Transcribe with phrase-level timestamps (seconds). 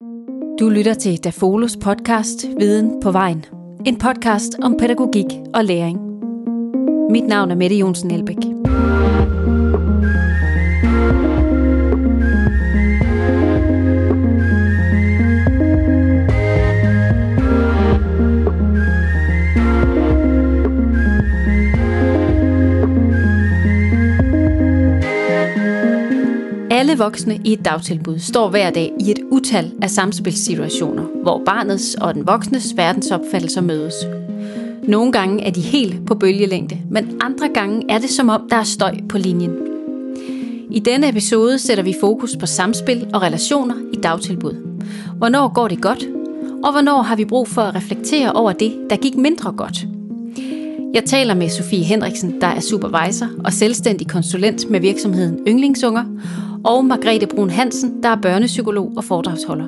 [0.00, 3.44] Du lytter til Dafolos podcast Viden på vejen.
[3.86, 5.98] En podcast om pædagogik og læring.
[7.10, 8.57] Mit navn er Mette Jonsen Elbæk.
[26.98, 31.94] Alle voksne i et dagtilbud står hver dag i et utal af samspilssituationer, hvor barnets
[31.94, 33.94] og den voksnes verdensopfattelser mødes.
[34.82, 38.56] Nogle gange er de helt på bølgelængde, men andre gange er det som om, der
[38.56, 39.52] er støj på linjen.
[40.70, 44.56] I denne episode sætter vi fokus på samspil og relationer i dagtilbud.
[45.16, 46.04] Hvornår går det godt,
[46.64, 49.86] og hvornår har vi brug for at reflektere over det, der gik mindre godt.
[50.94, 56.04] Jeg taler med Sofie Henriksen, der er supervisor og selvstændig konsulent med virksomheden Yndlingsunger,
[56.64, 59.66] og Margrethe Brun Hansen, der er børnepsykolog og foredragsholder.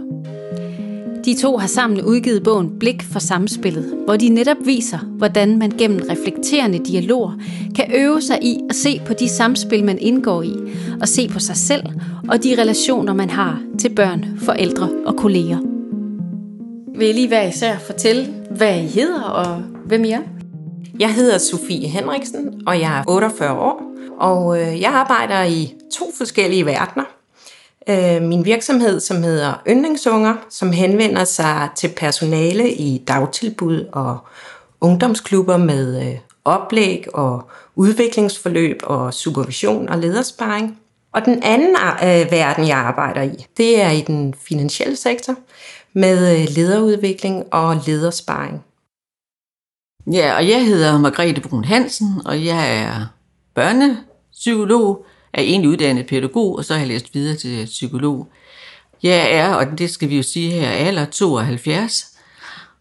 [1.24, 5.70] De to har sammen udgivet bogen Blik for samspillet, hvor de netop viser, hvordan man
[5.70, 7.32] gennem reflekterende dialoger
[7.76, 10.54] kan øve sig i at se på de samspil, man indgår i,
[11.00, 11.82] og se på sig selv
[12.28, 15.58] og de relationer, man har til børn, forældre og kolleger.
[16.98, 20.20] Vil I lige hver især fortælle, hvad I hedder og hvem I er?
[20.98, 23.82] Jeg hedder Sofie Henriksen, og jeg er 48 år,
[24.18, 27.04] og øh, jeg arbejder i to forskellige verdener.
[27.88, 34.18] Øh, min virksomhed, som hedder Yndlingsunger, som henvender sig til personale i dagtilbud og
[34.80, 40.78] ungdomsklubber med øh, oplæg og udviklingsforløb og supervision og ledersparing.
[41.12, 45.34] Og den anden øh, verden, jeg arbejder i, det er i den finansielle sektor
[45.92, 48.64] med øh, lederudvikling og ledersparing.
[50.12, 53.06] Ja, og jeg hedder Margrethe Brun Hansen, og jeg er
[53.54, 58.28] børnepsykolog, er egentlig uddannet pædagog, og så har jeg læst videre til psykolog.
[59.02, 62.06] Jeg er, og det skal vi jo sige her, alder 72,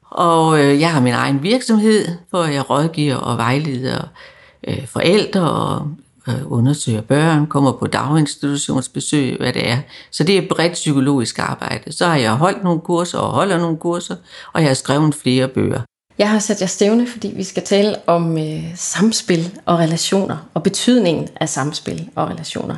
[0.01, 4.01] og øh, jeg har min egen virksomhed, hvor jeg rådgiver og vejleder
[4.67, 5.87] øh, forældre og
[6.27, 9.77] øh, undersøger børn, kommer på daginstitutionsbesøg, hvad det er.
[10.11, 11.91] Så det er bredt psykologisk arbejde.
[11.91, 14.15] Så har jeg holdt nogle kurser og holder nogle kurser,
[14.53, 15.81] og jeg har skrevet flere bøger.
[16.19, 20.63] Jeg har sat jer stævne, fordi vi skal tale om øh, samspil og relationer, og
[20.63, 22.75] betydningen af samspil og relationer.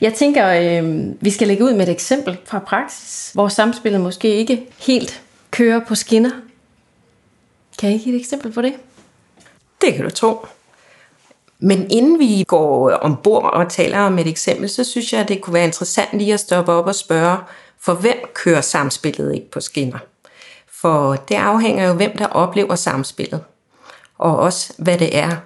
[0.00, 4.28] Jeg tænker, øh, vi skal lægge ud med et eksempel fra praksis, hvor samspillet måske
[4.28, 6.30] ikke helt kører på skinner.
[7.78, 8.74] Kan I give et eksempel på det?
[9.80, 10.46] Det kan du tro.
[11.58, 15.54] Men inden vi går ombord og taler om et eksempel, så synes jeg, det kunne
[15.54, 17.36] være interessant lige at stoppe op og spørge,
[17.80, 19.98] for hvem kører samspillet ikke på skinner?
[20.82, 23.40] For det afhænger jo, hvem der oplever samspillet.
[24.18, 25.36] Og også, hvad det er,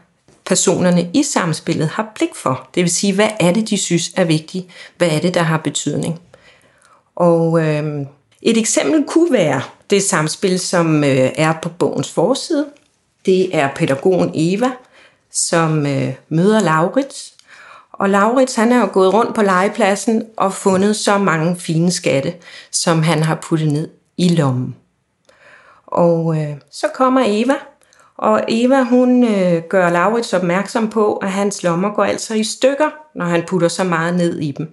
[0.47, 2.69] personerne i samspillet har blik for.
[2.75, 4.67] Det vil sige, hvad er det, de synes er vigtigt?
[4.99, 6.21] Hvad er det, der har betydning?
[7.17, 8.07] Og øh,
[8.43, 12.67] et eksempel kunne være det samspil, som øh, er på bogens forside.
[13.27, 14.71] Det er pædagogen Eva,
[15.33, 17.35] som øh, møder Laurits.
[17.93, 22.35] Og Laurits han er jo gået rundt på legepladsen og fundet så mange fine skatte,
[22.71, 24.75] som han har puttet ned i lommen.
[25.97, 27.55] Og øh, så kommer Eva,
[28.17, 32.91] og Eva hun øh, gør Laurits opmærksom på, at hans lommer går altså i stykker,
[33.15, 34.73] når han putter så meget ned i dem.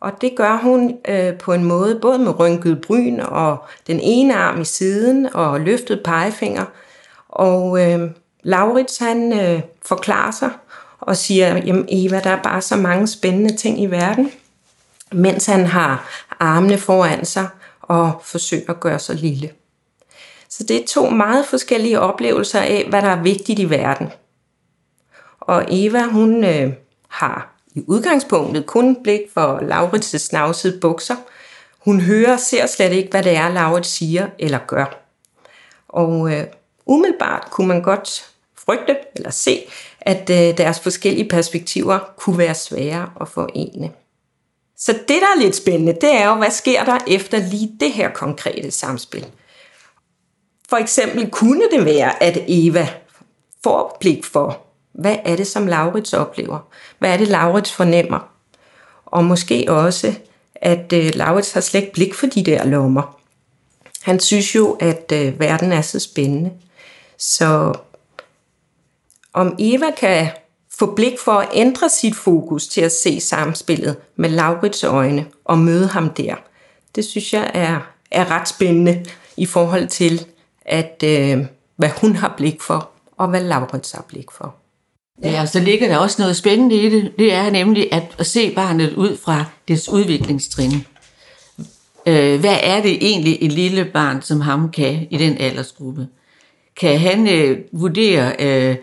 [0.00, 4.34] Og det gør hun øh, på en måde, både med rynket bryn og den ene
[4.34, 6.64] arm i siden og løftet pegefinger.
[7.28, 8.10] Og øh,
[8.42, 10.50] Laurits han øh, forklarer sig
[11.00, 14.30] og siger, jamen Eva, der er bare så mange spændende ting i verden,
[15.12, 16.08] mens han har
[16.40, 17.48] armene foran sig
[17.82, 19.50] og forsøger at gøre sig lille.
[20.50, 24.08] Så det er to meget forskellige oplevelser af, hvad der er vigtigt i verden.
[25.40, 26.72] Og Eva, hun øh,
[27.08, 31.16] har i udgangspunktet kun blik for Laurits' snavsede bukser.
[31.78, 35.04] Hun hører og ser slet ikke, hvad det er, Laurits siger eller gør.
[35.88, 36.44] Og øh,
[36.86, 39.60] umiddelbart kunne man godt frygte eller se,
[40.00, 43.90] at øh, deres forskellige perspektiver kunne være svære at forene.
[44.76, 47.92] Så det, der er lidt spændende, det er jo, hvad sker der efter lige det
[47.92, 49.26] her konkrete samspil?
[50.70, 52.88] For eksempel kunne det være, at Eva
[53.64, 54.60] får blik for,
[54.92, 56.58] hvad er det, som Laurits oplever?
[56.98, 58.30] Hvad er det, Laurits fornemmer?
[59.06, 60.14] Og måske også,
[60.54, 63.18] at øh, Laurits har slet ikke blik for de der lommer.
[64.02, 66.50] Han synes jo, at øh, verden er så spændende.
[67.18, 67.74] Så
[69.32, 70.28] om Eva kan
[70.78, 75.58] få blik for at ændre sit fokus til at se samspillet med Laurits øjne og
[75.58, 76.34] møde ham der,
[76.94, 77.80] det synes jeg er,
[78.10, 79.04] er ret spændende
[79.36, 80.26] i forhold til,
[80.70, 81.38] at øh,
[81.76, 84.54] hvad hun har blik for, og hvad Laurits har blik for.
[85.22, 87.12] Ja, og så ligger der også noget spændende i det.
[87.18, 90.72] Det er nemlig at, at se barnet ud fra dets udviklingstrin.
[92.06, 96.06] øh, hvad er det egentlig et lille barn som ham kan i den aldersgruppe?
[96.80, 98.76] Kan han øh, vurdere, øh,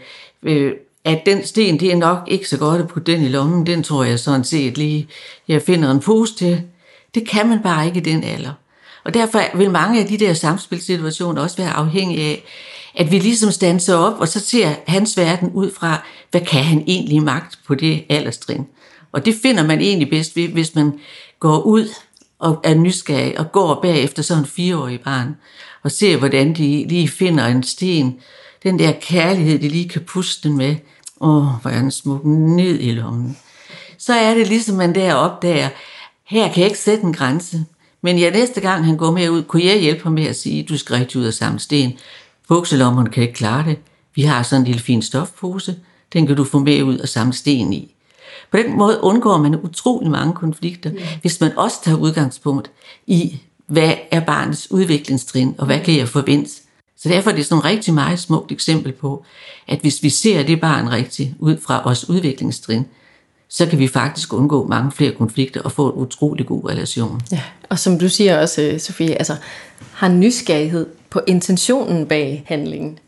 [0.44, 0.74] øh,
[1.06, 3.84] at den sten, det er nok ikke så godt at putte den i lommen, den
[3.84, 5.08] tror jeg sådan set lige,
[5.48, 6.62] jeg finder en pose til.
[7.16, 8.54] Det kan man bare ikke i den alder.
[9.08, 12.44] Og derfor vil mange af de der samspilsituationer også være afhængige af,
[12.96, 16.84] at vi ligesom standser op, og så ser hans verden ud fra, hvad kan han
[16.88, 18.66] egentlig magt på det alderstrin.
[19.12, 21.00] Og det finder man egentlig bedst ved, hvis man
[21.40, 21.90] går ud
[22.40, 25.36] og er nysgerrig og går bagefter sådan en fireårig barn
[25.84, 28.16] og ser, hvordan de lige finder en sten.
[28.64, 30.76] Den der kærlighed, de lige kan puste den med.
[31.22, 33.38] Åh, hvor er den smuk ned i lommen.
[33.98, 35.70] Så er det ligesom, man der opdager,
[36.26, 37.66] her kan jeg ikke sætte en grænse.
[38.02, 40.64] Men ja, næste gang han går med ud, kunne jeg hjælpe ham med at sige,
[40.64, 41.94] du skal rigtig ud og samle sten.
[42.48, 43.78] Bukselommerne kan ikke klare det.
[44.16, 45.76] Vi har sådan en lille fin stofpose.
[46.14, 47.96] Den kan du få med ud og samle sten i.
[48.52, 51.18] På den måde undgår man utrolig mange konflikter, ja.
[51.22, 52.72] hvis man også tager udgangspunkt
[53.08, 56.52] i, hvad er barnets udviklingstrin, og hvad kan jeg forvente.
[56.98, 59.26] Så derfor er det sådan et rigtig meget smukt eksempel på,
[59.68, 62.86] at hvis vi ser det barn rigtigt ud fra vores udviklingstrin,
[63.50, 67.22] så kan vi faktisk undgå mange flere konflikter og få en utrolig god relation.
[67.32, 69.36] Ja, og som du siger også, øh, Sofie, altså
[69.94, 73.00] har nysgerrighed på intentionen bag handlingen.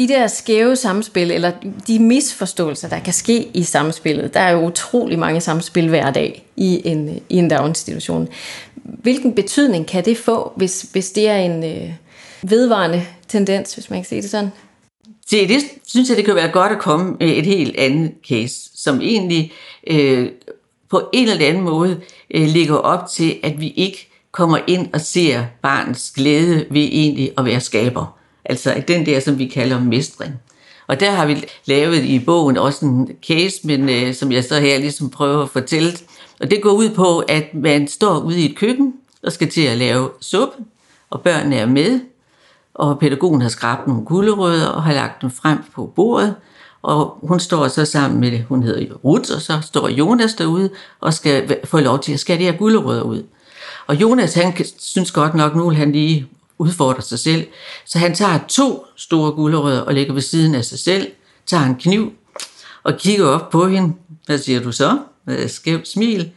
[0.00, 1.52] de der skæve samspil, eller
[1.86, 6.46] de misforståelser, der kan ske i samspillet, der er jo utrolig mange samspil hver dag
[6.56, 8.28] i en, i en daginstitution.
[8.74, 11.92] Hvilken betydning kan det få, hvis, hvis det er en øh,
[12.42, 14.50] vedvarende tendens, hvis man kan sige det sådan?
[15.26, 18.70] Se, det synes jeg, det kan være godt at komme med et helt andet case,
[18.74, 19.52] som egentlig
[19.86, 20.28] øh,
[20.90, 22.00] på en eller anden måde
[22.34, 27.32] øh, ligger op til, at vi ikke kommer ind og ser barnets glæde ved egentlig
[27.38, 28.16] at være skaber.
[28.44, 30.32] Altså den der, som vi kalder mestring.
[30.86, 34.60] Og der har vi lavet i bogen også en case, men øh, som jeg så
[34.60, 35.92] her ligesom prøver at fortælle.
[36.40, 39.62] Og det går ud på, at man står ude i et køkken og skal til
[39.62, 40.56] at lave suppe,
[41.10, 42.00] og børnene er med,
[42.74, 46.34] og pædagogen har skrabt nogle gulerødder og har lagt dem frem på bordet,
[46.82, 50.70] og hun står så sammen med, hun hedder Ruth, og så står Jonas derude
[51.00, 53.22] og skal få lov til at skære de her gulerødder ud.
[53.86, 56.28] Og Jonas, han synes godt nok, nu vil han lige
[56.58, 57.46] udfordre sig selv.
[57.84, 61.06] Så han tager to store gulerødder og lægger ved siden af sig selv,
[61.46, 62.12] tager en kniv
[62.82, 63.94] og kigger op på hende.
[64.26, 64.98] Hvad siger du så?
[65.24, 66.30] Med skævt smil.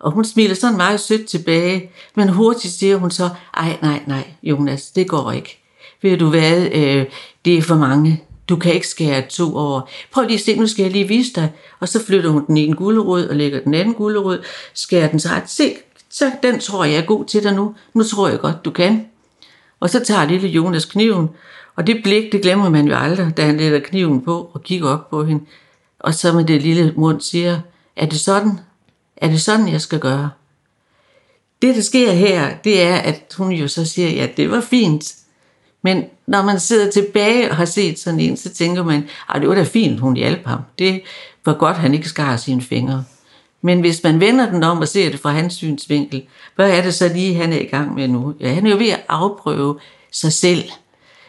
[0.00, 4.32] Og hun smiler sådan meget sødt tilbage, men hurtigt siger hun så, ej, nej, nej,
[4.42, 5.61] Jonas, det går ikke.
[6.02, 7.06] Ved du hvad, øh,
[7.44, 8.22] det er for mange.
[8.48, 9.80] Du kan ikke skære to over.
[10.12, 11.50] Prøv lige at se, nu skal jeg lige vise dig.
[11.80, 14.44] Og så flytter hun den ene gulerod og lægger den anden gulerod,
[14.74, 15.74] skærer den så Se,
[16.10, 17.74] så den tror jeg er god til dig nu.
[17.94, 19.06] Nu tror jeg godt, du kan.
[19.80, 21.28] Og så tager lille Jonas kniven,
[21.76, 24.88] og det blik, det glemmer man jo aldrig, da han lægger kniven på og kigger
[24.88, 25.44] op på hende.
[25.98, 27.60] Og så med det lille mund siger,
[27.96, 28.60] er det sådan?
[29.16, 30.30] Er det sådan, jeg skal gøre?
[31.62, 35.14] Det, der sker her, det er, at hun jo så siger, ja, det var fint.
[35.82, 39.48] Men når man sidder tilbage og har set sådan en, så tænker man, at det
[39.48, 40.60] var da fint, hun hjalp ham.
[40.78, 41.02] Det
[41.44, 43.04] var godt, han ikke skar sine fingre.
[43.62, 46.22] Men hvis man vender den om og ser det fra hans synsvinkel,
[46.56, 48.34] hvad er det så lige, han er i gang med nu?
[48.40, 49.78] Ja, han er jo ved at afprøve
[50.12, 50.64] sig selv.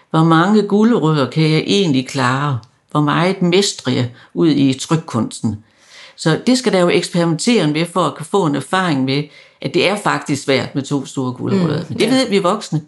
[0.10, 2.60] Hvor mange guldrødder kan jeg egentlig klare?
[2.92, 5.64] Hvor meget mestre jeg ud i trykkunsten?
[6.16, 9.24] Så det skal der jo eksperimentere med, for at få en erfaring med,
[9.62, 11.84] at det er faktisk svært med to store guldrødder.
[11.90, 12.10] Mm, det ja.
[12.10, 12.82] ved vi voksne.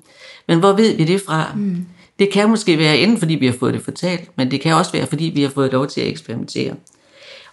[0.48, 1.51] Men hvor ved vi det fra?
[1.55, 1.86] Mm.
[2.20, 4.91] Det kan måske være inden, fordi vi har fået det fortalt, men det kan også
[4.91, 6.75] være, fordi vi har fået lov til at eksperimentere.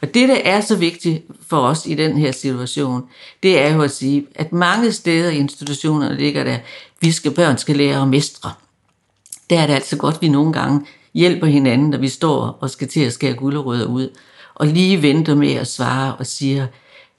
[0.03, 3.03] Og det, der er så vigtigt for os i den her situation,
[3.43, 6.59] det er jo at sige, at mange steder i institutionerne ligger der,
[7.01, 8.53] vi skal børn skal lære at mestre.
[9.51, 12.71] Der er det altså godt, at vi nogle gange hjælper hinanden, når vi står og
[12.71, 14.09] skal til at skære gulerødder ud,
[14.55, 16.67] og lige venter med at svare og siger,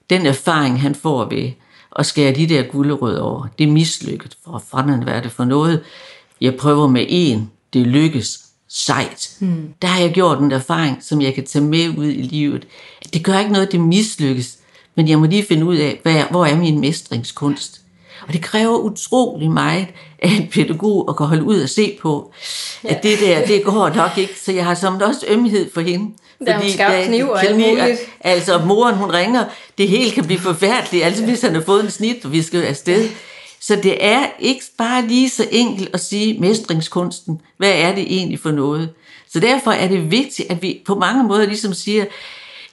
[0.10, 1.52] den erfaring, han får ved
[1.96, 4.38] at skære de der gulerødder over, det er mislykket.
[4.44, 5.84] For fanden, hvad er det for noget?
[6.42, 9.38] Jeg prøver med en, det lykkes sejt.
[9.40, 9.74] Mm.
[9.82, 12.68] Der har jeg gjort en erfaring, som jeg kan tage med ud i livet.
[13.14, 14.58] Det gør ikke noget, det mislykkes,
[14.96, 17.82] men jeg må lige finde ud af, hvad hvor er min mestringskunst.
[18.28, 19.88] Og det kræver utrolig meget
[20.20, 22.34] af en pædagog at kan holde ud og se på,
[22.84, 24.40] at det der, det går nok ikke.
[24.40, 26.12] Så jeg har som også ømhed for hende.
[26.46, 28.00] Der fordi er kniv og alt muligt.
[28.20, 29.46] Altså, moren hun ringer,
[29.78, 32.64] det hele kan blive forfærdeligt, altså hvis han har fået en snit, og vi skal
[32.64, 33.10] afsted.
[33.62, 37.42] Så det er ikke bare lige så enkelt at sige mestringskunsten.
[37.58, 38.90] Hvad er det egentlig for noget?
[39.32, 42.06] Så derfor er det vigtigt, at vi på mange måder ligesom siger,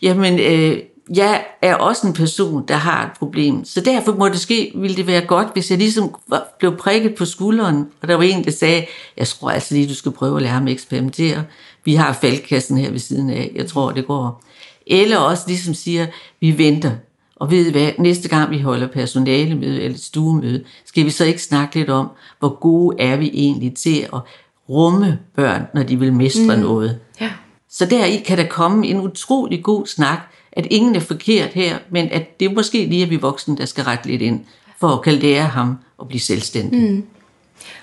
[0.02, 0.78] jamen, øh,
[1.14, 3.64] jeg er også en person, der har et problem.
[3.64, 6.14] Så derfor må det ske, ville det være godt, hvis jeg ligesom
[6.58, 8.86] blev prikket på skulderen, og der var en, der sagde,
[9.16, 11.44] jeg tror altså lige, du skal prøve at lære ham at eksperimentere.
[11.84, 13.52] Vi har faldkassen her ved siden af.
[13.54, 14.42] Jeg tror, det går.
[14.86, 16.06] Eller også ligesom siger,
[16.40, 16.92] vi venter,
[17.36, 21.42] og ved I hvad, næste gang vi holder personalemøde eller stuemøde, skal vi så ikke
[21.42, 24.20] snakke lidt om, hvor gode er vi egentlig til at
[24.68, 26.62] rumme børn, når de vil mestre mm.
[26.62, 26.98] noget.
[27.20, 27.30] Ja.
[27.70, 30.20] Så deri kan der komme en utrolig god snak,
[30.52, 33.64] at ingen er forkert her, men at det er måske lige, at vi voksne, der
[33.64, 34.40] skal rette lidt ind,
[34.80, 36.80] for at kalde det ham og blive selvstændig.
[36.80, 37.04] Mm.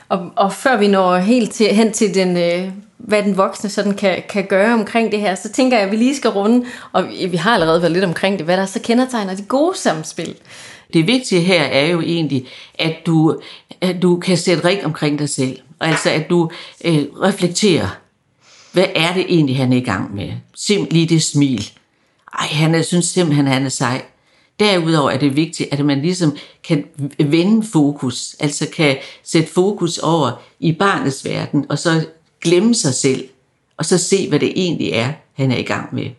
[0.09, 3.93] Og, og før vi når helt til, hen til den, øh, hvad den voksne sådan
[3.93, 7.07] kan, kan gøre omkring det her, så tænker jeg, at vi lige skal runde, og
[7.07, 10.35] vi, vi har allerede været lidt omkring det, hvad der så kendetegner de gode samspil.
[10.93, 12.47] Det vigtige her er jo egentlig,
[12.79, 13.39] at du,
[13.81, 15.59] at du kan sætte ring omkring dig selv.
[15.79, 16.49] Altså at du
[16.85, 17.87] øh, reflekterer,
[18.71, 20.31] hvad er det egentlig, han er i gang med?
[20.55, 21.71] Simpelthen lige det smil.
[22.33, 24.05] Ej, han er, synes simpelthen, han er sej.
[24.59, 26.85] Derudover er det vigtigt, at man ligesom kan
[27.19, 32.05] vende fokus, altså kan sætte fokus over i barnets verden, og så
[32.41, 33.23] glemme sig selv,
[33.77, 36.09] og så se, hvad det egentlig er, han er i gang med.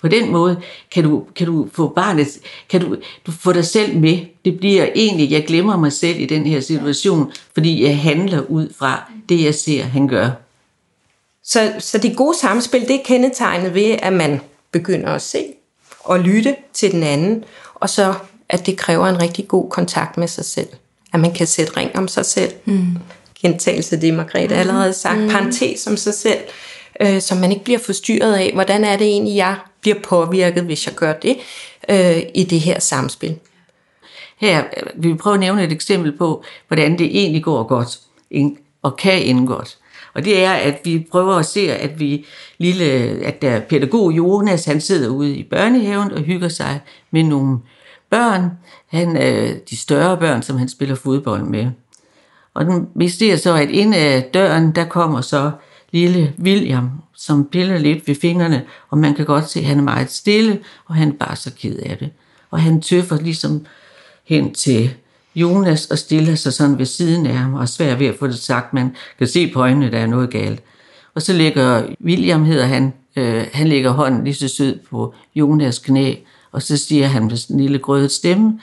[0.00, 2.28] På den måde kan du, kan du få barnet,
[2.68, 4.18] kan du, du få dig selv med.
[4.44, 8.72] Det bliver egentlig, jeg glemmer mig selv i den her situation, fordi jeg handler ud
[8.78, 10.30] fra det, jeg ser, han gør.
[11.44, 14.40] Så, så det gode samspil, det er kendetegnet ved, at man
[14.72, 15.44] begynder at se
[16.00, 18.14] og lytte til den anden, og så
[18.48, 20.68] at det kræver en rigtig god kontakt med sig selv.
[21.12, 22.52] At man kan sætte ring om sig selv.
[22.64, 22.96] Mm.
[23.42, 24.60] Gentagelse det, Margrethe mm.
[24.60, 25.20] allerede sagt.
[25.20, 25.28] Mm.
[25.28, 26.38] Parentes om sig selv,
[27.00, 30.86] øh, så man ikke bliver forstyrret af, hvordan er det egentlig, jeg bliver påvirket, hvis
[30.86, 31.36] jeg gør det,
[31.88, 33.38] øh, i det her samspil.
[34.36, 37.98] Her øh, vil vi prøve at nævne et eksempel på, hvordan det egentlig går godt,
[38.82, 39.78] og kan indgås.
[40.14, 42.26] Og det er, at vi prøver at se, at vi
[42.58, 42.84] lille,
[43.24, 47.58] at der pædagog Jonas, han sidder ude i børnehaven og hygger sig med nogle
[48.10, 48.50] børn,
[48.86, 51.70] han, øh, de større børn, som han spiller fodbold med.
[52.54, 55.50] Og den, vi ser så, at ind af døren, der kommer så
[55.92, 59.82] lille William, som piller lidt ved fingrene, og man kan godt se, at han er
[59.82, 62.10] meget stille, og han er bare så ked af det.
[62.50, 63.66] Og han tøffer ligesom
[64.24, 64.94] hen til
[65.34, 68.26] Jonas og stiller sig sådan ved siden af ham, og er svær ved at få
[68.26, 68.74] det sagt.
[68.74, 70.62] Man kan se på øjnene, der er noget galt.
[71.14, 75.78] Og så lægger William, hedder han, øh, han lægger hånden lige så sød på Jonas
[75.78, 76.14] knæ,
[76.52, 78.60] og så siger han med en lille grødet stemme,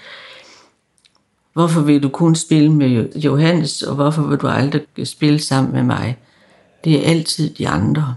[1.53, 5.83] hvorfor vil du kun spille med Johannes, og hvorfor vil du aldrig spille sammen med
[5.83, 6.17] mig?
[6.83, 8.15] Det er altid de andre.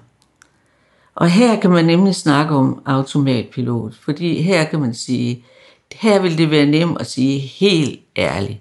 [1.15, 5.45] Og her kan man nemlig snakke om automatpilot, fordi her kan man sige,
[5.93, 8.59] her vil det være nemt at sige helt ærligt.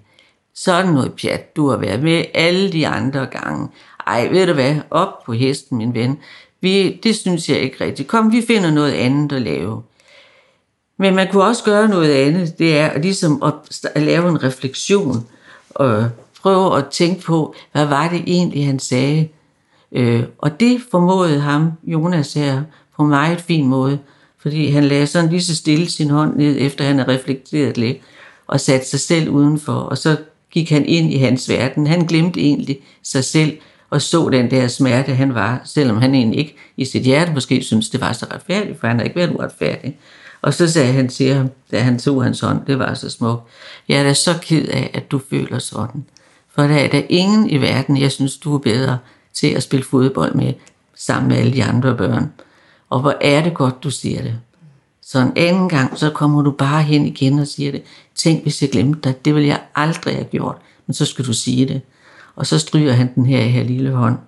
[0.54, 3.68] Sådan noget pjat, du har været med alle de andre gange.
[4.06, 6.18] Ej, ved du hvad, op på hesten, min ven.
[6.60, 8.08] Vi, det synes jeg ikke rigtigt.
[8.08, 9.82] Kom, vi finder noget andet at lave.
[10.96, 12.58] Men man kunne også gøre noget andet.
[12.58, 15.26] Det er ligesom at, at lave en refleksion
[15.70, 16.08] og
[16.42, 19.28] prøve at tænke på, hvad var det egentlig, han sagde.
[19.92, 22.62] Øh, og det formåede ham, Jonas her,
[22.96, 23.98] på en meget fin måde.
[24.42, 27.98] Fordi han lagde sådan lige så stille sin hånd ned, efter han havde reflekteret lidt,
[28.46, 30.16] og satte sig selv udenfor, og så
[30.50, 31.86] gik han ind i hans verden.
[31.86, 33.58] Han glemte egentlig sig selv,
[33.90, 37.62] og så den der smerte, han var, selvom han egentlig ikke i sit hjerte måske
[37.62, 39.98] synes det var så retfærdigt, for han har ikke været uretfærdig.
[40.42, 43.42] Og så sagde han til ham, da han tog hans hånd, det var så smukt,
[43.88, 46.04] jeg er da så ked af, at du føler sådan.
[46.54, 48.98] For der er der ingen i verden, jeg synes, du er bedre
[49.34, 50.52] til at spille fodbold med,
[50.96, 52.32] sammen med alle de andre børn.
[52.90, 54.40] Og hvor er det godt, du siger det.
[55.02, 57.82] Så en anden gang, så kommer du bare hen igen og siger det.
[58.14, 59.24] Tænk, hvis jeg glemte dig.
[59.24, 60.56] Det vil jeg aldrig have gjort.
[60.86, 61.80] Men så skal du sige det.
[62.36, 64.18] Og så stryger han den her i her lille hånd.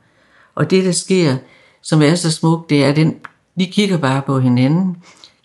[0.54, 1.36] Og det, der sker,
[1.82, 3.14] som er så smukt, det er, at den,
[3.58, 4.96] de kigger bare på hinanden.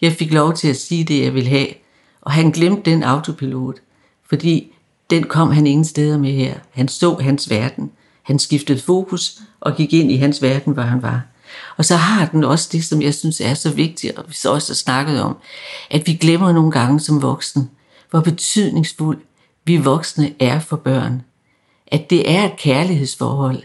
[0.01, 1.67] Jeg fik lov til at sige det, jeg ville have.
[2.21, 3.75] Og han glemte den autopilot,
[4.29, 4.71] fordi
[5.09, 6.53] den kom han ingen steder med her.
[6.71, 7.91] Han så hans verden.
[8.23, 11.21] Han skiftede fokus og gik ind i hans verden, hvor han var.
[11.77, 14.53] Og så har den også det, som jeg synes er så vigtigt, og vi så
[14.53, 15.37] også har snakket om,
[15.91, 17.67] at vi glemmer nogle gange som voksne,
[18.09, 19.17] hvor betydningsfuld
[19.65, 21.21] vi voksne er for børn.
[21.87, 23.63] At det er et kærlighedsforhold.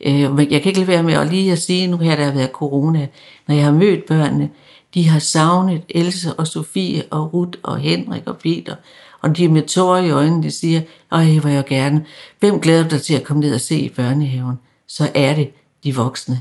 [0.00, 2.24] Øh, men jeg kan ikke lade være med at lige at sige, nu her der
[2.24, 3.06] har været corona,
[3.46, 4.50] når jeg har mødt børnene,
[4.94, 8.74] de har savnet Else og Sofie og Ruth og Henrik og Peter,
[9.20, 10.80] og de er med tårer i øjnene, de siger,
[11.12, 12.04] ej, hvor jeg gerne,
[12.40, 14.58] hvem glæder dig til at komme ned og se i børnehaven?
[14.86, 15.50] Så er det
[15.84, 16.40] de voksne.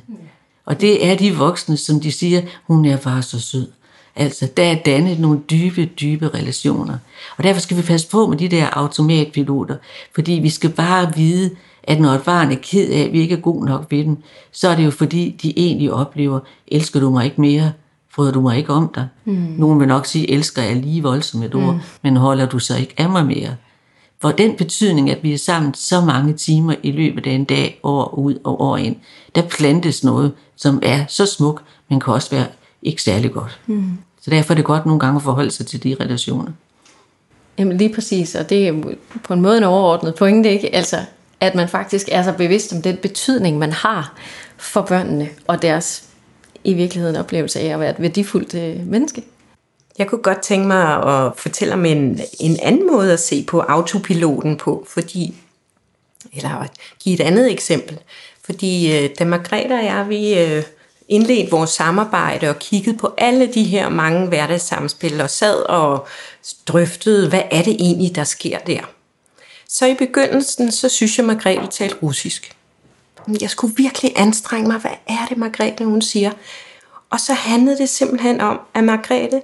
[0.69, 3.67] Og det er de voksne, som de siger, hun er bare så sød.
[4.15, 6.97] Altså, der er dannet nogle dybe, dybe relationer.
[7.37, 9.75] Og derfor skal vi passe på med de der automatpiloter,
[10.15, 11.49] fordi vi skal bare vide,
[11.83, 14.17] at når et barn er ked af, at vi ikke er god nok ved dem,
[14.51, 17.71] så er det jo fordi, de egentlig oplever, elsker du mig ikke mere,
[18.15, 19.07] bryder du mig ikke om dig.
[19.25, 19.33] Mm.
[19.57, 21.79] Nogen vil nok sige, elsker er lige voldsomt et ord, mm.
[22.01, 23.55] men holder du så ikke af mig mere.
[24.21, 27.79] For den betydning, at vi er sammen så mange timer i løbet af en dag,
[27.83, 28.95] år ud og år ind,
[29.35, 32.45] der plantes noget, som er så smuk, men kan også være
[32.81, 33.59] ikke særlig godt.
[33.67, 33.97] Mm.
[34.21, 36.51] Så derfor er det godt nogle gange at forholde sig til de relationer.
[37.57, 38.73] Jamen lige præcis, og det er
[39.23, 40.75] på en måde en overordnet pointe, ikke?
[40.75, 40.97] Altså,
[41.39, 44.13] at man faktisk er så bevidst om den betydning, man har
[44.57, 46.03] for børnene og deres
[46.63, 49.23] i virkeligheden oplevelse af at være et værdifuldt øh, menneske.
[49.99, 53.59] Jeg kunne godt tænke mig at fortælle om en, en anden måde at se på
[53.59, 55.35] autopiloten på, fordi,
[56.33, 57.99] eller at give et andet eksempel.
[58.43, 60.67] Fordi øh, da Margrethe og jeg, vi indledt
[61.07, 66.07] indledte vores samarbejde og kiggede på alle de her mange hverdagssamspil og sad og
[66.67, 68.81] drøftede, hvad er det egentlig, der sker der.
[69.67, 72.55] Så i begyndelsen, så synes jeg, Margrethe talte russisk.
[73.41, 74.77] Jeg skulle virkelig anstrenge mig.
[74.77, 76.31] Hvad er det, Margrethe, hun siger?
[77.09, 79.41] Og så handlede det simpelthen om, at Margrethe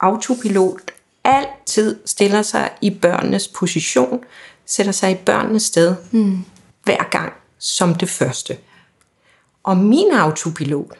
[0.00, 0.80] autopilot
[1.24, 4.24] altid stiller sig i børnenes position,
[4.66, 6.38] sætter sig i børnenes sted, mm.
[6.84, 8.56] hver gang som det første.
[9.62, 10.92] Og min autopilot,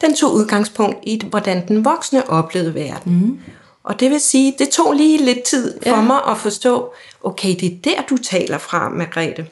[0.00, 3.12] den tog udgangspunkt i, hvordan den voksne oplevede verden.
[3.12, 3.40] Mm.
[3.82, 6.00] Og det vil sige, det tog lige lidt tid for ja.
[6.00, 9.46] mig at forstå, okay, det er der, du taler fra, Margrethe.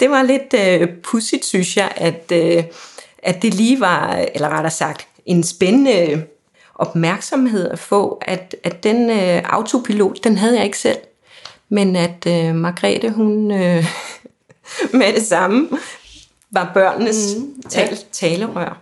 [0.00, 2.64] Det var lidt øh, pudsigt, synes jeg, at, øh,
[3.18, 6.24] at det lige var, eller rettere sagt, en spændende
[6.74, 10.98] opmærksomhed at få, at, at den øh, autopilot, den havde jeg ikke selv.
[11.68, 13.86] Men at øh, Margrethe, hun øh,
[14.98, 15.68] med det samme
[16.50, 17.96] var børnenes mm, tal, ja.
[18.12, 18.78] talerør.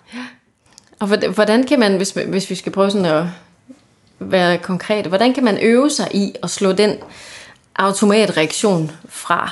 [0.99, 3.27] Og hvordan kan man, hvis, hvis vi skal prøve sådan at
[4.19, 6.97] være konkrete, hvordan kan man øve sig i at slå den
[7.77, 9.51] automatreaktion fra?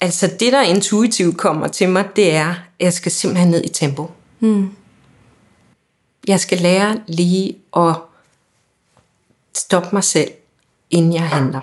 [0.00, 3.68] Altså det, der intuitivt kommer til mig, det er, at jeg skal simpelthen ned i
[3.68, 4.10] tempo.
[4.40, 4.70] Mm.
[6.28, 7.94] Jeg skal lære lige at
[9.54, 10.30] stoppe mig selv,
[10.90, 11.60] inden jeg handler.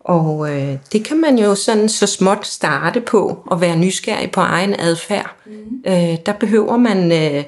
[0.00, 4.40] Og øh, det kan man jo sådan så småt starte på, at være nysgerrig på
[4.40, 5.36] egen adfærd.
[5.46, 5.82] Mm.
[5.86, 7.44] Øh, der behøver man øh,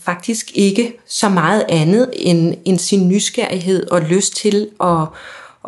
[0.00, 5.06] faktisk ikke så meget andet end, end sin nysgerrighed og lyst til at,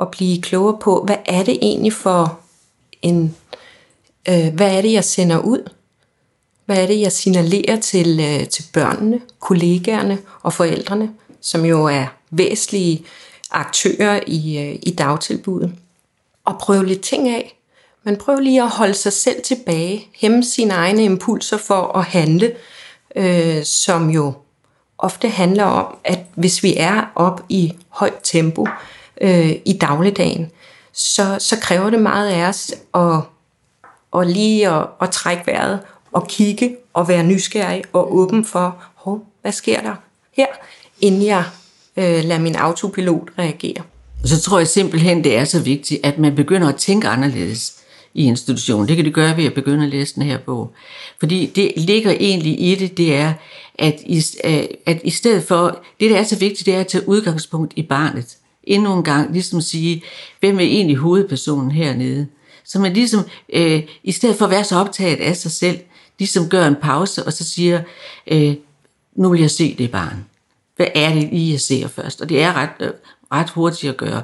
[0.00, 2.38] at blive klogere på, hvad er det egentlig for
[3.02, 3.36] en,
[4.28, 5.68] øh, hvad er det jeg sender ud?
[6.68, 12.06] Hvad er det, jeg signalerer til, øh, til børnene, kollegaerne og forældrene, som jo er
[12.30, 13.04] væsentlige
[13.50, 15.72] aktører i, øh, i dagtilbuddet?
[16.44, 17.58] Og prøve lidt ting af.
[18.04, 22.52] Men prøv lige at holde sig selv tilbage, hæmme sine egne impulser for at handle,
[23.16, 24.32] øh, som jo
[24.98, 28.66] ofte handler om, at hvis vi er op i højt tempo
[29.20, 30.50] øh, i dagligdagen,
[30.92, 33.20] så, så kræver det meget af os at,
[34.20, 35.80] at lige at, at trække vejret
[36.12, 39.94] og kigge og være nysgerrig og åben for, Hov, hvad sker der
[40.36, 40.46] her,
[41.00, 41.44] inden jeg
[41.96, 43.82] øh, lader min autopilot reagere.
[44.24, 47.74] Så tror jeg simpelthen, det er så vigtigt, at man begynder at tænke anderledes
[48.14, 48.88] i institutionen.
[48.88, 50.72] Det kan det gøre ved at begynde at læse den her bog.
[51.20, 53.32] Fordi det ligger egentlig i det, det er,
[53.78, 56.86] at i, øh, at i stedet for, det der er så vigtigt, det er at
[56.86, 58.36] tage udgangspunkt i barnet.
[58.64, 60.02] Endnu en gang, ligesom sige,
[60.40, 62.26] hvem er egentlig hovedpersonen hernede?
[62.64, 63.20] Så man ligesom,
[63.52, 65.78] øh, i stedet for at være så optaget af sig selv,
[66.18, 67.82] ligesom gør en pause, og så siger,
[68.26, 68.54] øh,
[69.16, 70.24] nu vil jeg se det barn.
[70.76, 72.20] Hvad er det lige, jeg ser først?
[72.20, 72.90] Og det er ret, øh,
[73.32, 74.22] ret hurtigt at gøre.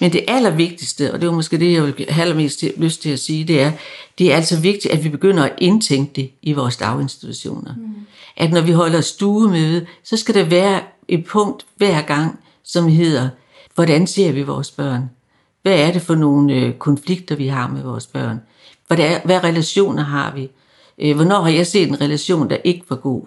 [0.00, 3.18] Men det allervigtigste, og det var måske det, jeg vil have allermest lyst til at
[3.18, 3.72] sige, det er,
[4.18, 7.74] det er altså vigtigt, at vi begynder at indtænke det i vores daginstitutioner.
[7.76, 7.94] Mm.
[8.36, 13.28] At når vi holder stuemøde, så skal der være et punkt hver gang, som hedder,
[13.74, 15.10] hvordan ser vi vores børn?
[15.62, 18.40] Hvad er det for nogle øh, konflikter, vi har med vores børn?
[18.86, 20.50] Hvad, er, hvad relationer har vi?
[20.98, 23.22] Øh, hvornår har jeg set en relation, der ikke var god?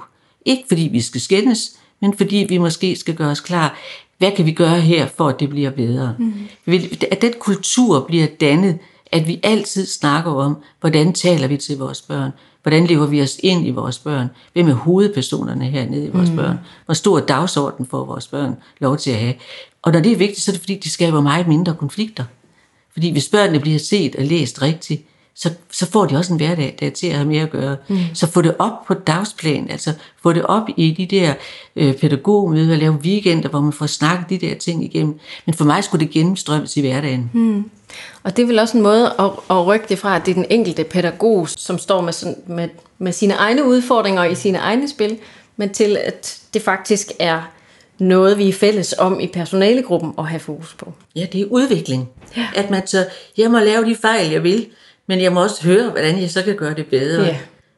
[0.45, 3.77] Ikke fordi vi skal skændes, men fordi vi måske skal gøre os klar,
[4.17, 6.15] hvad kan vi gøre her, for at det bliver bedre?
[6.19, 6.33] Mm.
[7.11, 8.77] At den kultur bliver dannet,
[9.11, 12.31] at vi altid snakker om, hvordan taler vi til vores børn?
[12.63, 14.27] Hvordan lever vi os ind i vores børn?
[14.53, 16.35] Hvem er hovedpersonerne hernede i vores mm.
[16.35, 16.59] børn?
[16.85, 19.33] Hvor stor dagsorden får vores børn lov til at have?
[19.81, 22.23] Og når det er vigtigt, så er det fordi, de skaber meget mindre konflikter.
[22.93, 25.01] Fordi hvis børnene bliver set og læst rigtigt,
[25.39, 27.75] så, så får de også en hverdag, der er til at have mere at gøre.
[27.87, 27.97] Mm.
[28.13, 31.33] Så få det op på dagsplan, altså få det op i de der
[31.75, 35.19] øh, pædagogmøder, lave weekender, hvor man får snakket de der ting igennem.
[35.45, 37.31] Men for mig skulle det gennemstrømmes i hverdagen.
[37.33, 37.69] Mm.
[38.23, 40.35] Og det er vel også en måde at, at rykke det fra, at det er
[40.35, 44.89] den enkelte pædagog, som står med, sådan, med, med sine egne udfordringer i sine egne
[44.89, 45.17] spil,
[45.57, 47.41] men til at det faktisk er
[47.99, 50.93] noget, vi er fælles om i personalegruppen at have fokus på.
[51.15, 52.09] Ja, det er udvikling.
[52.37, 52.47] Ja.
[52.55, 53.05] At man så,
[53.37, 54.67] jeg må lave de fejl, jeg vil,
[55.07, 57.23] men jeg må også høre, hvordan jeg så kan gøre det bedre.
[57.23, 57.37] Ja.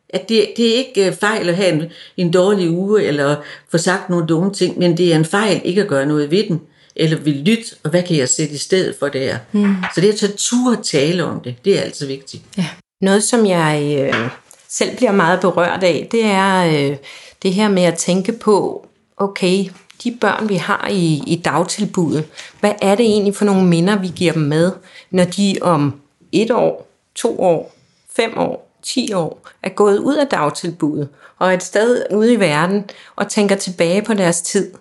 [0.09, 1.83] At det, det er ikke øh, fejl at have en,
[2.17, 3.35] en dårlig uge, eller
[3.71, 6.43] få sagt nogle dumme ting, men det er en fejl ikke at gøre noget ved
[6.47, 6.61] den,
[6.95, 9.37] eller vil lytte, og hvad kan jeg sætte i stedet for det her.
[9.51, 9.75] Mm.
[9.95, 12.43] Så det at tage tur og tale om det, det er altså vigtigt.
[12.57, 12.65] Ja.
[13.01, 14.29] Noget, som jeg øh,
[14.69, 16.97] selv bliver meget berørt af, det er øh,
[17.43, 18.87] det her med at tænke på,
[19.17, 19.65] okay,
[20.03, 22.25] de børn, vi har i, i dagtilbuddet,
[22.59, 24.71] hvad er det egentlig for nogle minder, vi giver dem med,
[25.11, 26.88] når de om et år,
[27.19, 27.75] to år,
[28.15, 32.39] fem år, ti år er gået ud af dagtilbuddet og er et sted ude i
[32.39, 34.71] verden og tænker tilbage på deres tid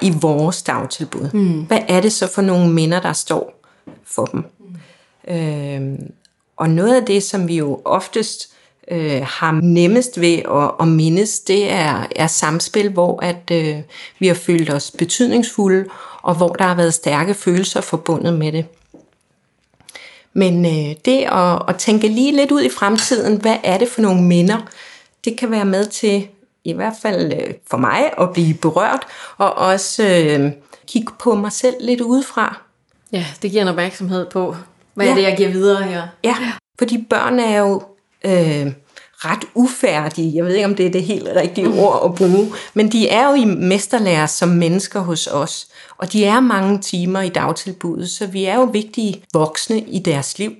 [0.00, 1.30] i vores dagtilbud.
[1.32, 1.62] Mm.
[1.62, 3.62] Hvad er det så for nogle minder, der står
[4.04, 4.44] for dem?
[4.58, 5.34] Mm.
[5.34, 6.12] Øhm,
[6.56, 8.50] og noget af det, som vi jo oftest
[8.90, 13.78] øh, har nemmest ved at, at mindes, det er, er samspil, hvor at øh,
[14.18, 15.84] vi har følt os betydningsfulde,
[16.22, 18.66] og hvor der har været stærke følelser forbundet med det.
[20.32, 24.00] Men øh, det at, at tænke lige lidt ud i fremtiden, hvad er det for
[24.00, 24.58] nogle minder,
[25.24, 26.28] det kan være med til,
[26.64, 30.52] i hvert fald øh, for mig, at blive berørt, og også øh,
[30.86, 32.62] kigge på mig selv lidt udefra.
[33.12, 34.56] Ja, det giver en opmærksomhed på,
[34.94, 35.12] hvad ja.
[35.12, 36.08] er det, jeg giver videre her?
[36.24, 36.36] Ja,
[36.78, 37.82] fordi børn er jo
[38.24, 38.72] øh,
[39.24, 40.36] ret ufærdige.
[40.36, 41.78] Jeg ved ikke, om det er det helt rigtige mm.
[41.78, 46.24] ord at bruge, men de er jo i mesterlærer som mennesker hos os, og de
[46.24, 50.52] er mange timer i dagtilbuddet, så vi er jo vigtige voksne i deres liv.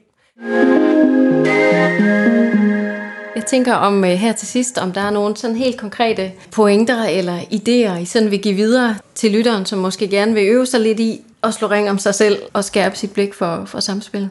[3.36, 7.04] Jeg tænker om øh, her til sidst, om der er nogle sådan helt konkrete pointer
[7.04, 10.80] eller idéer, I sådan vil give videre til lytteren, som måske gerne vil øve sig
[10.80, 14.28] lidt i at slå ring om sig selv og skærpe sit blik for, for samspil.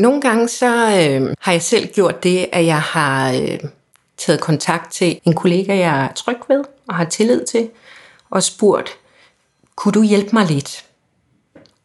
[0.00, 3.58] Nogle gange så øh, har jeg selv gjort det, at jeg har øh,
[4.18, 7.70] taget kontakt til en kollega, jeg er tryg ved og har tillid til,
[8.30, 8.90] og spurgt,
[9.76, 10.84] kunne du hjælpe mig lidt?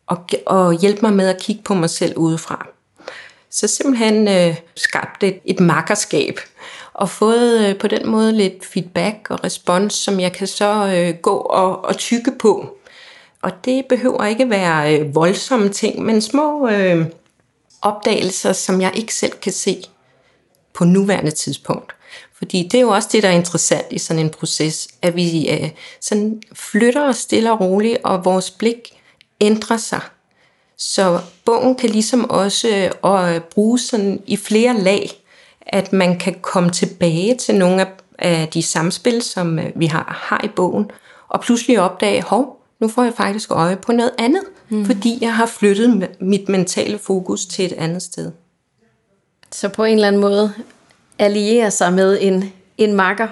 [0.07, 2.67] Og, og hjælpe mig med at kigge på mig selv udefra.
[3.49, 6.39] Så simpelthen øh, skabt et, et makkerskab,
[6.93, 11.15] og fået øh, på den måde lidt feedback og respons, som jeg kan så øh,
[11.21, 12.77] gå og, og tykke på.
[13.41, 17.05] Og det behøver ikke være øh, voldsomme ting, men små øh,
[17.85, 19.83] opdagelser, som jeg ikke selv kan se
[20.73, 21.95] på nuværende tidspunkt.
[22.37, 25.49] Fordi det er jo også det, der er interessant i sådan en proces, at vi
[25.49, 25.69] øh,
[26.01, 29.01] sådan flytter os stille og roligt, og vores blik
[29.41, 30.01] ændrer sig.
[30.77, 35.11] Så bogen kan ligesom også øh, øh bruges sådan i flere lag,
[35.61, 37.87] at man kan komme tilbage til nogle af,
[38.19, 40.91] af de samspil, som øh, vi har, har i bogen,
[41.27, 44.85] og pludselig opdage, hov, nu får jeg faktisk øje på noget andet, mm.
[44.85, 48.31] fordi jeg har flyttet mit mentale fokus til et andet sted.
[49.51, 50.53] Så på en eller anden måde
[51.19, 53.27] alliere sig med en, en makker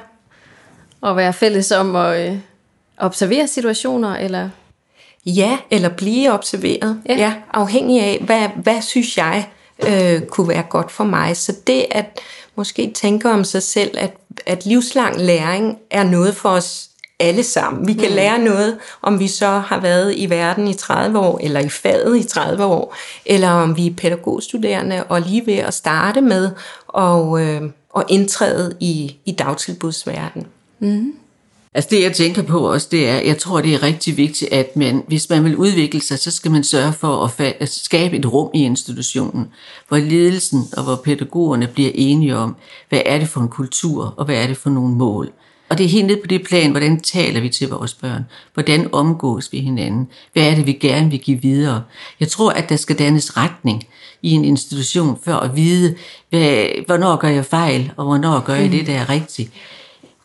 [1.01, 2.38] og være fælles om at øh,
[2.97, 4.49] observere situationer, eller?
[5.25, 7.01] Ja, eller blive observeret.
[7.10, 7.15] Ja.
[7.15, 9.49] ja afhængig af, hvad, hvad synes jeg
[9.88, 11.38] øh, kunne være godt for mig.
[11.38, 12.19] Så det at
[12.56, 14.13] måske tænke om sig selv, at,
[14.45, 17.88] at livslang læring er noget for os alle sammen.
[17.88, 18.15] Vi kan mm.
[18.15, 22.17] lære noget, om vi så har været i verden i 30 år, eller i faget
[22.17, 22.95] i 30 år,
[23.26, 26.52] eller om vi er pædagogstuderende og lige ved at starte med
[26.97, 30.47] at, øh, at indtræde i, i dagtilbudsverdenen.
[30.80, 31.13] Mm.
[31.76, 34.76] Altså det, jeg tænker på også, det er, jeg tror, det er rigtig vigtigt, at
[34.76, 38.34] man, hvis man vil udvikle sig, så skal man sørge for at, at skabe et
[38.34, 39.47] rum i institutionen,
[39.88, 42.56] hvor ledelsen og hvor pædagogerne bliver enige om,
[42.89, 45.32] hvad er det for en kultur, og hvad er det for nogle mål.
[45.69, 48.26] Og det er helt ned på det plan, hvordan taler vi til vores børn?
[48.54, 50.08] Hvordan omgås vi hinanden?
[50.34, 51.84] Hvad er det, vi gerne vil give videre?
[52.19, 53.84] Jeg tror, at der skal dannes retning
[54.21, 55.95] i en institution, for at vide,
[56.30, 59.52] hvad, hvornår gør jeg fejl, og hvornår gør jeg det, der er rigtigt.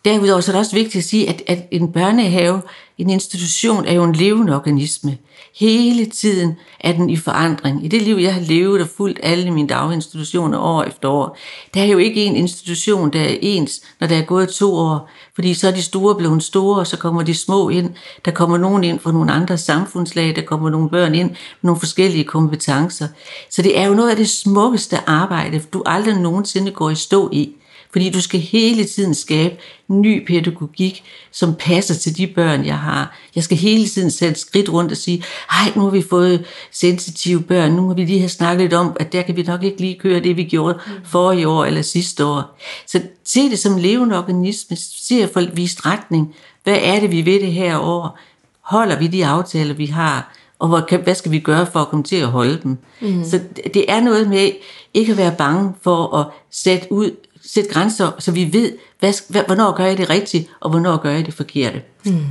[0.04, 2.62] Derudover så er det også vigtigt at sige, at, at en børnehave,
[2.98, 5.18] en institution, er jo en levende organisme.
[5.58, 7.84] Hele tiden er den i forandring.
[7.84, 11.37] I det liv, jeg har levet og fulgt alle mine daginstitutioner år efter år,
[11.74, 15.11] der er jo ikke en institution, der er ens, når der er gået to år.
[15.34, 17.90] Fordi så er de store blevet store, og så kommer de små ind.
[18.24, 21.80] Der kommer nogen ind fra nogle andre samfundslag, der kommer nogle børn ind med nogle
[21.80, 23.08] forskellige kompetencer.
[23.50, 27.28] Så det er jo noget af det smukkeste arbejde, du aldrig nogensinde går i stå
[27.32, 27.52] i.
[27.92, 29.57] Fordi du skal hele tiden skabe
[29.88, 33.18] ny pædagogik, som passer til de børn, jeg har.
[33.35, 37.42] Jeg skal hele tiden sætte skridt rundt og sige, hej, nu har vi fået sensitive
[37.42, 39.81] børn, nu må vi lige have snakket lidt om, at der kan vi nok ikke
[39.81, 40.92] lige køre det, vi gjorde mm.
[41.05, 42.59] forrige år eller sidste år.
[42.87, 46.35] Så se det som levende organisme, se at få vist retning.
[46.64, 48.18] Hvad er det, vi ved det her år?
[48.61, 50.35] Holder vi de aftaler, vi har?
[50.59, 52.79] og hvad, hvad skal vi gøre for at komme til at holde dem?
[53.01, 53.24] Mm.
[53.24, 53.40] Så
[53.74, 54.51] det er noget med
[54.94, 57.11] ikke at være bange for at sætte ud
[57.54, 61.26] sætte grænser, så vi ved, hvad, hvornår gør jeg det rigtigt, og hvornår gør jeg
[61.26, 61.82] det forkerte.
[62.04, 62.24] Mm.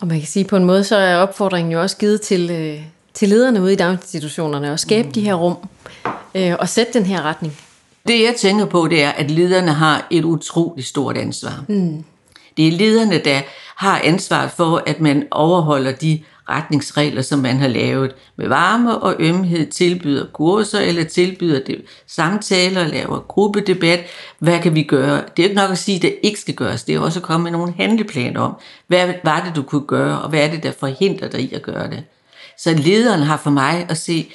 [0.00, 2.80] Og man kan sige, på en måde, så er opfordringen jo også givet til, øh,
[3.14, 5.12] til lederne ude i daginstitutionerne, at skabe mm.
[5.12, 5.56] de her rum,
[6.34, 7.58] øh, og sætte den her retning.
[8.08, 11.64] Det jeg tænker på, det er, at lederne har et utroligt stort ansvar.
[11.68, 12.04] Mm.
[12.56, 13.42] Det er lederne, der
[13.76, 19.16] har ansvar for, at man overholder de retningsregler, som man har lavet med varme og
[19.18, 24.00] ømhed, tilbyder kurser eller tilbyder det samtaler, laver gruppedebat.
[24.38, 25.22] Hvad kan vi gøre?
[25.36, 26.84] Det er ikke nok at sige, at det ikke skal gøres.
[26.84, 28.54] Det er også at komme med nogle handleplaner om,
[28.86, 31.62] hvad var det, du kunne gøre, og hvad er det, der forhindrer dig i at
[31.62, 32.04] gøre det.
[32.58, 34.32] Så lederen har for mig at se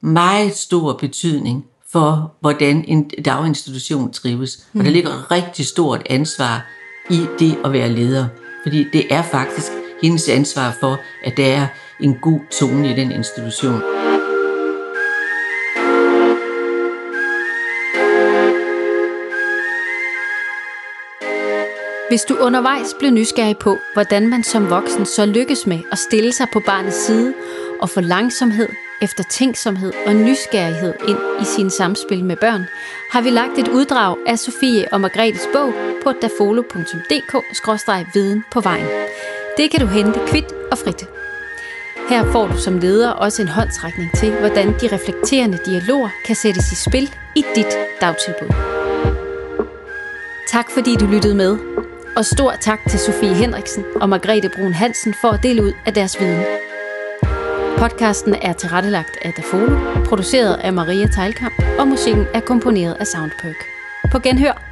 [0.00, 4.56] meget stor betydning for, hvordan en daginstitution trives.
[4.74, 4.92] Og der mm.
[4.92, 6.66] ligger rigtig stort ansvar
[7.10, 8.26] i det at være leder.
[8.62, 11.66] Fordi det er faktisk hendes ansvar for, at der er
[12.00, 13.82] en god tone i den institution.
[22.08, 26.32] Hvis du undervejs blev nysgerrig på, hvordan man som voksen så lykkes med at stille
[26.32, 27.34] sig på barnets side
[27.80, 28.68] og få langsomhed,
[29.02, 32.66] eftertænksomhed og nysgerrighed ind i sin samspil med børn,
[33.10, 38.86] har vi lagt et uddrag af Sofie og Margrethes bog på dafolo.dk-viden på vejen.
[39.56, 41.04] Det kan du hente kvidt og frit.
[42.08, 46.72] Her får du som leder også en håndtrækning til, hvordan de reflekterende dialoger kan sættes
[46.72, 48.48] i spil i dit dagtilbud.
[50.48, 51.58] Tak fordi du lyttede med,
[52.16, 55.94] og stor tak til Sofie Henriksen og Margrethe Brun Hansen for at dele ud af
[55.94, 56.69] deres viden.
[57.80, 63.64] Podcasten er tilrettelagt af Dafone, produceret af Maria Teilkamp, og musikken er komponeret af Soundperk.
[64.12, 64.69] På genhør!